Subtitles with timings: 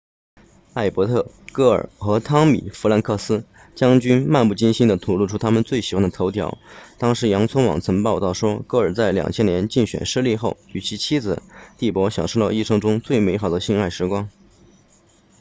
[0.73, 6.57] 艾伯特戈尔和汤米弗兰克斯将军漫不经心地吐露出他们最喜欢的头条
[6.97, 11.43] 当时洋葱网曾报道说戈尔在2000年竞选失利后与其妻子
[11.77, 14.27] 蒂珀享受了一生中最美好的性爱时光